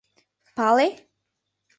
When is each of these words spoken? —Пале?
—Пале? 0.55 0.87